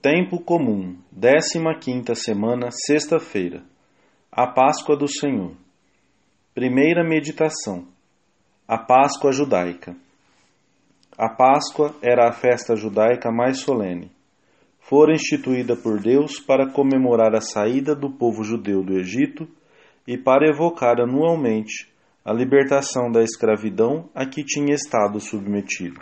[0.00, 3.64] Tempo comum, 15 semana, sexta-feira.
[4.30, 5.56] A Páscoa do Senhor.
[6.54, 7.84] Primeira meditação.
[8.68, 9.96] A Páscoa judaica.
[11.18, 14.12] A Páscoa era a festa judaica mais solene.
[14.78, 19.48] Fora instituída por Deus para comemorar a saída do povo judeu do Egito
[20.06, 21.92] e para evocar anualmente
[22.24, 26.00] a libertação da escravidão a que tinha estado submetido.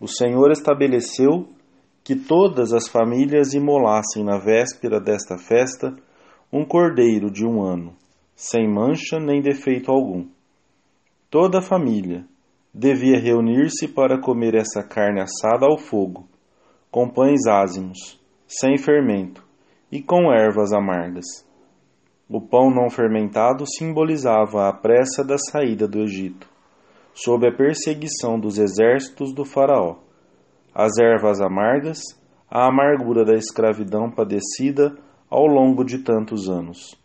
[0.00, 1.54] O Senhor estabeleceu
[2.04, 5.96] que todas as famílias imolassem na véspera desta festa
[6.52, 7.96] um cordeiro de um ano,
[8.36, 10.28] sem mancha nem defeito algum.
[11.30, 12.26] Toda a família
[12.74, 16.28] devia reunir-se para comer essa carne assada ao fogo,
[16.90, 19.42] com pães ázimos, sem fermento
[19.90, 21.24] e com ervas amargas.
[22.28, 26.48] O pão não fermentado simbolizava a pressa da saída do Egito,
[27.14, 30.03] sob a perseguição dos exércitos do Faraó
[30.74, 32.00] as ervas amargas,
[32.50, 34.96] a amargura da escravidão padecida
[35.30, 37.00] ao longo de tantos anos.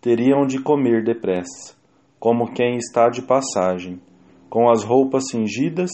[0.00, 1.74] Teriam de comer depressa,
[2.20, 4.00] como quem está de passagem,
[4.48, 5.90] com as roupas cingidas,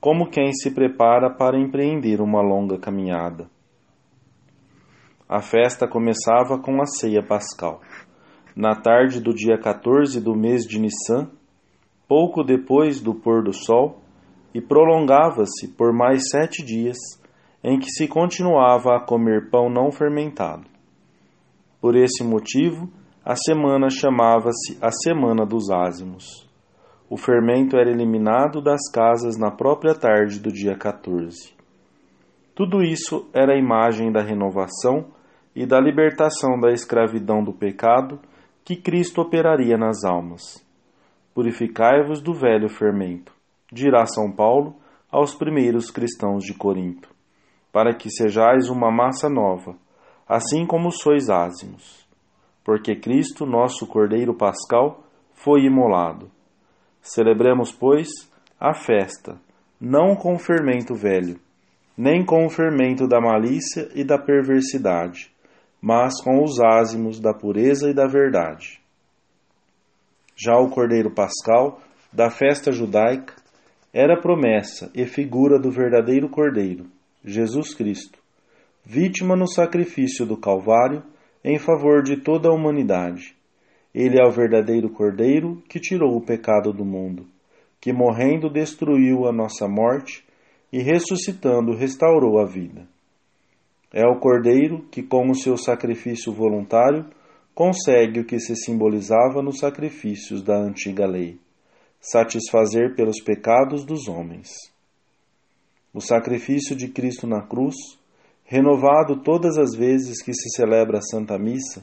[0.00, 3.50] como quem se prepara para empreender uma longa caminhada.
[5.28, 7.80] A festa começava com a ceia pascal.
[8.54, 11.28] Na tarde do dia 14 do mês de Nissan,
[12.06, 14.05] pouco depois do pôr do sol,
[14.54, 16.96] e prolongava-se por mais sete dias,
[17.62, 20.64] em que se continuava a comer pão não fermentado.
[21.80, 22.88] Por esse motivo,
[23.24, 26.48] a semana chamava-se a Semana dos Ázimos.
[27.10, 31.54] O fermento era eliminado das casas na própria tarde do dia 14.
[32.54, 35.08] Tudo isso era a imagem da renovação
[35.54, 38.18] e da libertação da escravidão do pecado
[38.64, 40.42] que Cristo operaria nas almas.
[41.34, 43.35] Purificai-vos do velho fermento
[43.72, 44.76] dirá São Paulo
[45.10, 47.08] aos primeiros cristãos de Corinto,
[47.72, 49.76] para que sejais uma massa nova,
[50.28, 52.06] assim como sois ázimos.
[52.64, 56.30] Porque Cristo, nosso Cordeiro Pascal, foi imolado.
[57.00, 58.08] Celebremos, pois,
[58.58, 59.38] a festa,
[59.80, 61.38] não com o fermento velho,
[61.96, 65.30] nem com o fermento da malícia e da perversidade,
[65.80, 68.80] mas com os ázimos da pureza e da verdade.
[70.36, 71.80] Já o Cordeiro Pascal,
[72.12, 73.34] da festa judaica,
[73.98, 76.84] era promessa e figura do verdadeiro Cordeiro,
[77.24, 78.18] Jesus Cristo,
[78.84, 81.02] vítima no sacrifício do Calvário
[81.42, 83.34] em favor de toda a humanidade.
[83.94, 87.24] Ele é o verdadeiro Cordeiro que tirou o pecado do mundo,
[87.80, 90.22] que morrendo destruiu a nossa morte
[90.70, 92.86] e ressuscitando restaurou a vida.
[93.94, 97.06] É o Cordeiro que, com o seu sacrifício voluntário,
[97.54, 101.38] consegue o que se simbolizava nos sacrifícios da antiga lei
[102.10, 104.48] satisfazer pelos pecados dos homens.
[105.92, 107.74] O sacrifício de Cristo na cruz,
[108.44, 111.82] renovado todas as vezes que se celebra a Santa Missa,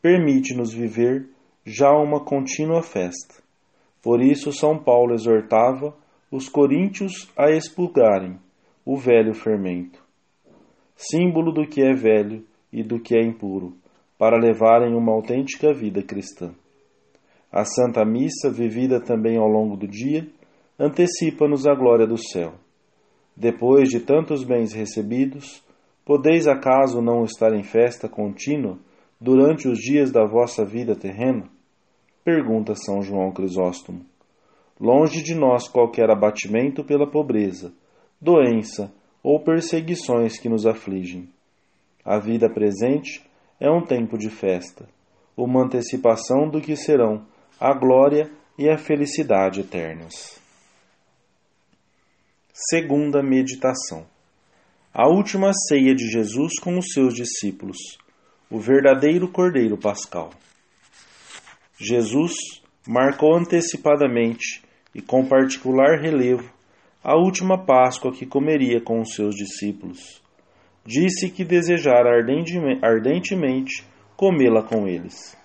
[0.00, 1.28] permite-nos viver
[1.64, 3.42] já uma contínua festa.
[4.00, 5.92] Por isso, São Paulo exortava
[6.30, 8.38] os coríntios a expulgarem
[8.84, 10.00] o velho fermento,
[10.96, 13.76] símbolo do que é velho e do que é impuro,
[14.16, 16.54] para levarem uma autêntica vida cristã.
[17.50, 20.28] A Santa Missa, vivida também ao longo do dia,
[20.78, 22.54] antecipa-nos a glória do céu.
[23.34, 25.62] Depois de tantos bens recebidos,
[26.04, 28.78] podeis acaso não estar em festa contínua
[29.20, 31.48] durante os dias da vossa vida terrena?
[32.22, 34.04] Pergunta São João Crisóstomo.
[34.78, 37.72] Longe de nós qualquer abatimento pela pobreza,
[38.20, 38.92] doença
[39.22, 41.28] ou perseguições que nos afligem.
[42.04, 43.24] A vida presente
[43.58, 44.86] é um tempo de festa,
[45.36, 47.26] uma antecipação do que serão
[47.60, 50.40] a glória e a felicidade eternas.
[52.52, 54.06] Segunda meditação.
[54.94, 57.76] A última ceia de Jesus com os seus discípulos,
[58.48, 60.30] o verdadeiro Cordeiro Pascal.
[61.76, 62.32] Jesus
[62.86, 64.62] marcou antecipadamente
[64.94, 66.48] e com particular relevo
[67.02, 70.22] a última Páscoa que comeria com os seus discípulos.
[70.86, 72.10] Disse que desejara
[72.82, 73.84] ardentemente
[74.16, 75.36] comê-la com eles.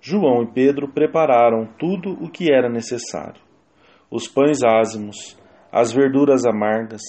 [0.00, 3.40] João e Pedro prepararam tudo o que era necessário:
[4.10, 5.38] os pães ázimos,
[5.70, 7.02] as verduras amargas,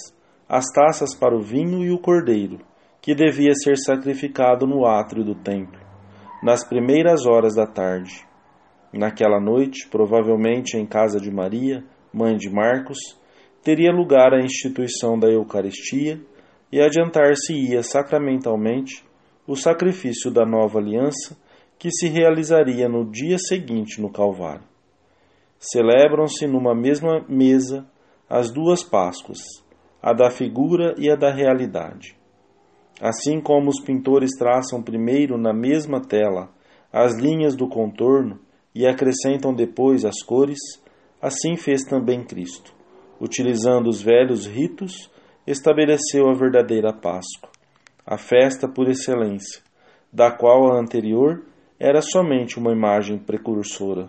[0.47, 2.59] as taças para o vinho e o cordeiro,
[3.01, 5.79] que devia ser sacrificado no átrio do templo,
[6.43, 8.25] nas primeiras horas da tarde.
[8.93, 11.81] Naquela noite, provavelmente em casa de Maria,
[12.13, 12.97] mãe de Marcos,
[13.63, 16.19] teria lugar a instituição da Eucaristia
[16.69, 19.05] e adiantar-se-ia sacramentalmente
[19.47, 21.37] o sacrifício da nova aliança
[21.81, 24.61] que se realizaria no dia seguinte no Calvário.
[25.57, 27.87] Celebram-se numa mesma mesa
[28.29, 29.39] as duas Páscoas,
[29.99, 32.15] a da figura e a da realidade.
[33.01, 36.51] Assim como os pintores traçam primeiro na mesma tela
[36.93, 38.39] as linhas do contorno
[38.75, 40.59] e acrescentam depois as cores,
[41.19, 42.75] assim fez também Cristo.
[43.19, 45.09] Utilizando os velhos ritos,
[45.47, 47.49] estabeleceu a verdadeira Páscoa,
[48.05, 49.63] a festa por excelência,
[50.13, 51.49] da qual a anterior
[51.83, 54.07] era somente uma imagem precursora.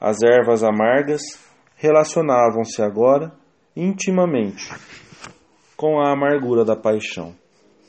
[0.00, 1.20] As ervas amargas
[1.74, 3.32] relacionavam-se agora
[3.76, 4.72] intimamente
[5.76, 7.34] com a amargura da paixão,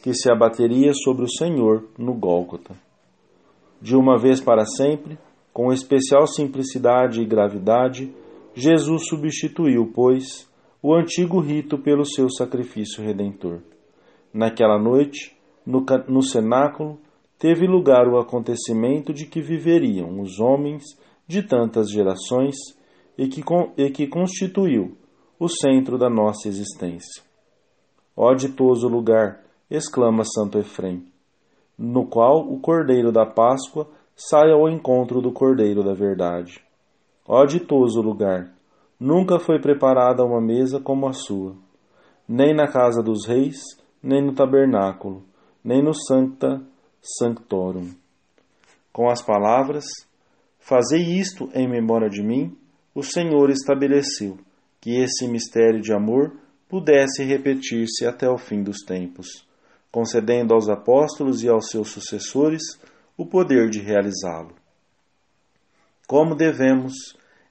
[0.02, 2.74] que se abateria sobre o Senhor no Gólgota.
[3.80, 5.16] De uma vez para sempre,
[5.54, 8.12] com especial simplicidade e gravidade,
[8.56, 10.50] Jesus substituiu, pois,
[10.82, 13.60] o antigo rito pelo seu sacrifício redentor.
[14.34, 16.98] Naquela noite, no, no cenáculo,
[17.42, 20.84] teve lugar o acontecimento de que viveriam os homens
[21.28, 22.56] de tantas gerações
[23.18, 23.42] e que,
[23.78, 24.96] e que constituiu
[25.40, 27.24] o centro da nossa existência.
[28.16, 31.04] Ó ditoso lugar, exclama Santo Efrem,
[31.76, 36.64] no qual o Cordeiro da Páscoa sai ao encontro do Cordeiro da Verdade.
[37.28, 38.54] Ó ditoso lugar,
[39.00, 41.56] nunca foi preparada uma mesa como a sua,
[42.28, 43.58] nem na casa dos reis,
[44.04, 45.24] nem no tabernáculo,
[45.64, 46.62] nem no Sancta
[47.02, 47.92] Sanctorum.
[48.94, 49.86] Com as palavras,
[50.62, 52.56] Fazei isto em memória de mim,
[52.94, 54.38] o Senhor estabeleceu
[54.80, 56.38] que esse mistério de amor
[56.70, 59.46] pudesse repetir-se até o fim dos tempos,
[59.92, 62.62] concedendo aos apóstolos e aos seus sucessores
[63.18, 64.56] o poder de realizá-lo.
[66.08, 66.94] Como devemos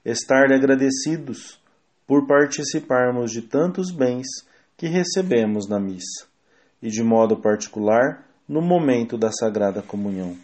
[0.05, 1.61] estar agradecidos
[2.07, 4.27] por participarmos de tantos bens
[4.77, 6.25] que recebemos na missa,
[6.81, 10.35] e de modo particular no momento da Sagrada Comunhão.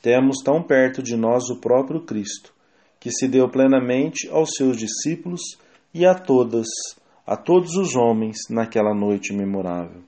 [0.00, 2.54] Temos tão perto de nós o próprio Cristo,
[2.98, 5.42] que se deu plenamente aos seus discípulos
[5.92, 6.66] e a todas,
[7.26, 10.00] a todos os homens naquela noite memorável.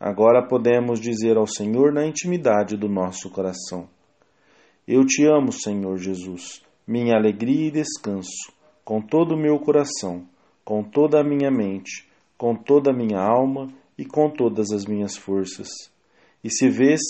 [0.00, 3.88] Agora podemos dizer ao Senhor na intimidade do nosso coração:
[4.88, 8.52] Eu te amo, Senhor Jesus, minha alegria e descanso,
[8.84, 10.26] com todo o meu coração,
[10.64, 15.16] com toda a minha mente, com toda a minha alma e com todas as minhas
[15.16, 15.68] forças.
[16.42, 17.00] E se vês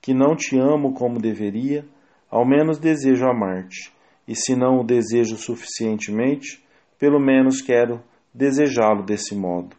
[0.00, 1.84] que não te amo como deveria,
[2.30, 3.92] ao menos desejo amar-te,
[4.26, 6.62] e se não o desejo suficientemente,
[6.98, 8.02] pelo menos quero
[8.32, 9.76] desejá-lo desse modo.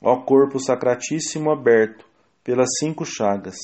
[0.00, 2.04] Ó corpo sacratíssimo aberto
[2.44, 3.56] pelas cinco chagas,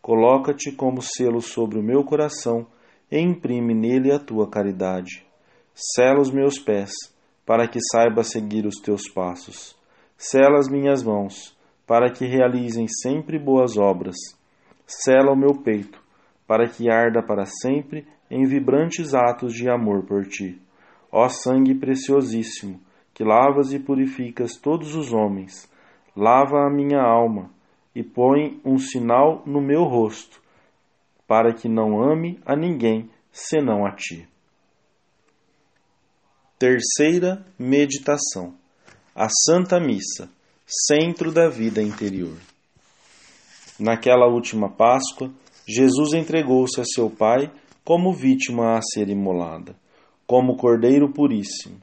[0.00, 2.66] coloca-te como selo sobre o meu coração
[3.10, 5.26] e imprime nele a tua caridade.
[5.74, 6.90] Sela os meus pés,
[7.44, 9.76] para que saiba seguir os teus passos.
[10.16, 11.56] Sela as minhas mãos,
[11.92, 14.16] para que realizem sempre boas obras
[14.86, 16.02] sela o meu peito,
[16.46, 20.58] para que arda para sempre em vibrantes atos de amor por ti.
[21.12, 22.80] Ó sangue preciosíssimo,
[23.12, 25.70] que lavas e purificas todos os homens,
[26.16, 27.50] lava a minha alma
[27.94, 30.40] e põe um sinal no meu rosto,
[31.28, 34.26] para que não ame a ninguém senão a ti.
[36.58, 38.54] Terceira meditação:
[39.14, 40.30] a Santa Missa,
[40.86, 42.36] centro da vida interior.
[43.78, 45.30] Naquela última Páscoa,
[45.66, 47.50] Jesus entregou-se a seu Pai
[47.84, 49.76] como vítima a ser imolada,
[50.26, 51.76] como Cordeiro Puríssimo.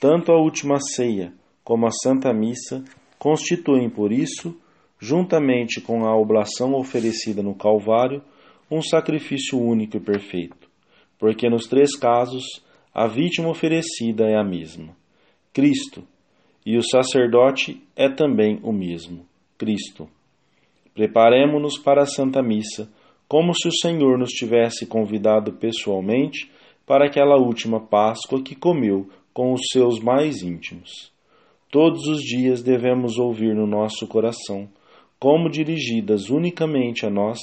[0.00, 1.32] Tanto a última ceia
[1.62, 2.84] como a Santa Missa
[3.18, 4.56] constituem, por isso,
[4.98, 8.22] juntamente com a oblação oferecida no Calvário,
[8.70, 10.68] um sacrifício único e perfeito,
[11.18, 12.44] porque nos três casos
[12.94, 14.96] a vítima oferecida é a mesma,
[15.52, 16.06] Cristo,
[16.64, 19.26] e o sacerdote é também o mesmo,
[19.58, 20.08] Cristo.
[20.94, 22.88] Preparemo-nos para a Santa Missa,
[23.28, 26.50] como se o Senhor nos tivesse convidado pessoalmente
[26.86, 31.12] para aquela última Páscoa que comeu com os seus mais íntimos.
[31.70, 34.68] Todos os dias devemos ouvir no nosso coração,
[35.18, 37.38] como dirigidas unicamente a nós,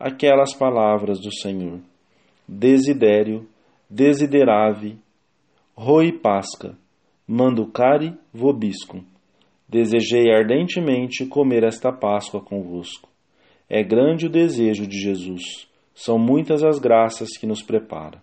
[0.00, 1.80] aquelas palavras do Senhor:
[2.48, 3.46] Desidério,
[3.90, 4.96] desiderave,
[5.76, 6.74] roi pasca,
[7.26, 9.02] manducari vobiscum
[9.74, 13.08] Desejei ardentemente comer esta Páscoa convosco.
[13.68, 15.42] É grande o desejo de Jesus,
[15.94, 18.22] são muitas as graças que nos prepara.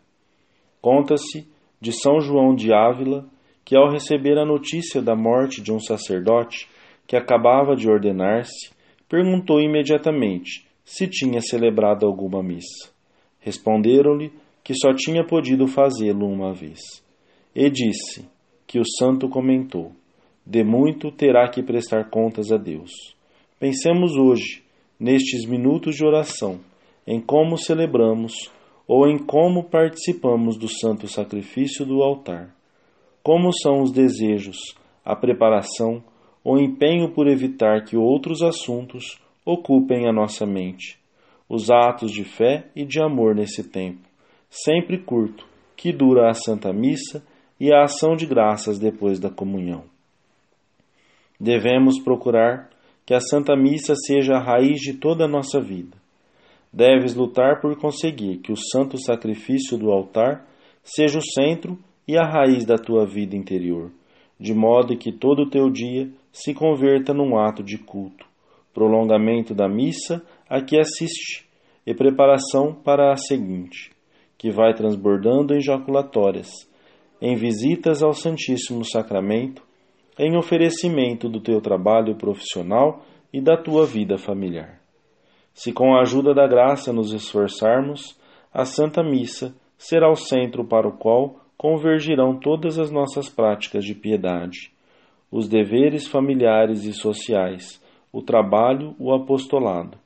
[0.79, 1.47] Conta-se
[1.81, 3.25] de São João de Ávila
[3.65, 6.69] que, ao receber a notícia da morte de um sacerdote
[7.07, 8.71] que acabava de ordenar-se,
[9.09, 12.91] perguntou imediatamente se tinha celebrado alguma missa.
[13.39, 14.31] Responderam-lhe
[14.63, 16.79] que só tinha podido fazê-lo uma vez.
[17.55, 18.25] E disse
[18.71, 19.91] que o santo comentou:
[20.45, 22.89] de muito terá que prestar contas a Deus.
[23.59, 24.63] Pensemos hoje,
[24.97, 26.61] nestes minutos de oração,
[27.05, 28.31] em como celebramos
[28.87, 32.55] ou em como participamos do santo sacrifício do altar.
[33.21, 34.57] Como são os desejos,
[35.03, 36.01] a preparação,
[36.41, 40.97] o empenho por evitar que outros assuntos ocupem a nossa mente.
[41.49, 44.07] Os atos de fé e de amor nesse tempo,
[44.49, 47.21] sempre curto, que dura a Santa Missa
[47.61, 49.83] e a ação de graças depois da comunhão.
[51.39, 52.71] Devemos procurar
[53.05, 55.95] que a Santa Missa seja a raiz de toda a nossa vida.
[56.73, 60.43] Deves lutar por conseguir que o santo sacrifício do altar
[60.83, 61.77] seja o centro
[62.07, 63.91] e a raiz da tua vida interior,
[64.39, 68.25] de modo que todo o teu dia se converta num ato de culto,
[68.73, 71.47] prolongamento da missa a que assiste
[71.85, 73.91] e preparação para a seguinte,
[74.35, 76.70] que vai transbordando em jaculatórias,
[77.21, 79.61] em visitas ao Santíssimo Sacramento,
[80.17, 84.81] em oferecimento do teu trabalho profissional e da tua vida familiar.
[85.53, 88.19] Se com a ajuda da graça nos esforçarmos,
[88.51, 93.93] a Santa Missa será o centro para o qual convergirão todas as nossas práticas de
[93.93, 94.71] piedade,
[95.31, 99.97] os deveres familiares e sociais, o trabalho, o apostolado.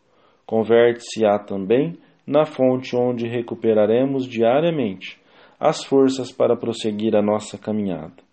[0.45, 5.19] Converte-se-á também na fonte onde recuperaremos diariamente
[5.67, 8.23] as forças para prosseguir a nossa caminhada.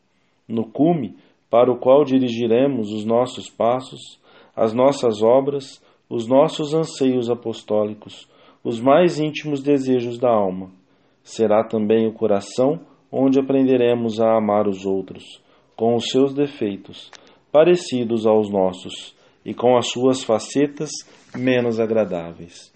[0.47, 1.17] No cume,
[1.51, 4.21] para o qual dirigiremos os nossos passos,
[4.55, 8.29] as nossas obras, os nossos anseios apostólicos,
[8.63, 10.71] os mais íntimos desejos da alma.
[11.23, 15.43] Será também o coração onde aprenderemos a amar os outros,
[15.77, 17.11] com os seus defeitos,
[17.51, 20.91] parecidos aos nossos, e com as suas facetas
[21.35, 22.72] menos agradáveis.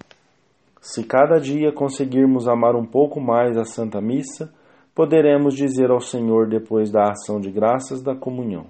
[0.88, 4.54] Se cada dia conseguirmos amar um pouco mais a Santa Missa,
[4.94, 8.68] poderemos dizer ao Senhor depois da ação de graças da comunhão: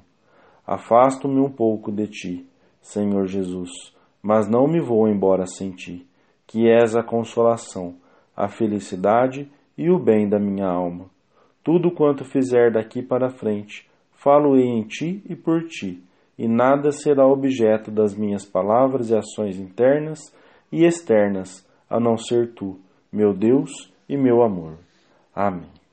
[0.66, 2.46] Afasto-me um pouco de ti,
[2.80, 3.70] Senhor Jesus,
[4.23, 6.06] mas não me vou embora sem ti,
[6.46, 7.96] que és a consolação,
[8.35, 9.46] a felicidade
[9.76, 11.11] e o bem da minha alma.
[11.62, 16.02] Tudo quanto fizer daqui para frente, falo-ei em ti e por ti,
[16.38, 20.18] e nada será objeto das minhas palavras e ações internas
[20.73, 22.78] e externas, a não ser tu,
[23.12, 23.71] meu Deus
[24.09, 24.78] e meu amor.
[25.35, 25.86] Amém.